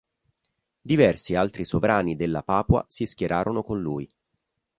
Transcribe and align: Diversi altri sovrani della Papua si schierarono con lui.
Diversi 0.81 1.35
altri 1.35 1.63
sovrani 1.63 2.15
della 2.15 2.41
Papua 2.41 2.83
si 2.89 3.05
schierarono 3.05 3.61
con 3.61 3.79
lui. 3.79 4.09